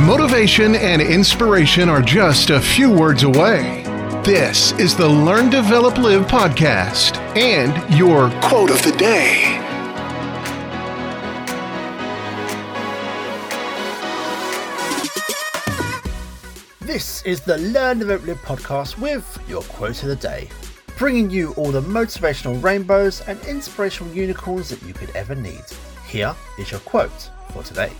[0.00, 3.82] Motivation and inspiration are just a few words away.
[4.26, 9.58] This is the Learn, Develop, Live podcast and your quote of the day.
[16.80, 20.50] This is the Learn, Develop, Live podcast with your quote of the day,
[20.98, 25.64] bringing you all the motivational rainbows and inspirational unicorns that you could ever need.
[26.06, 27.92] Here is your quote for today.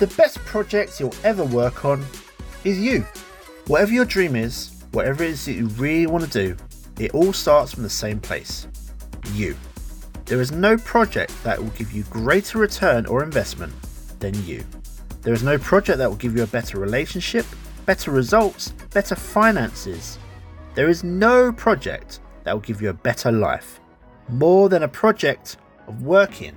[0.00, 2.02] The best project you'll ever work on
[2.64, 3.02] is you.
[3.66, 6.56] Whatever your dream is, whatever it is that you really want to do,
[6.98, 8.66] it all starts from the same place
[9.34, 9.54] you.
[10.24, 13.74] There is no project that will give you greater return or investment
[14.20, 14.64] than you.
[15.20, 17.44] There is no project that will give you a better relationship,
[17.84, 20.18] better results, better finances.
[20.74, 23.80] There is no project that will give you a better life,
[24.30, 26.56] more than a project of working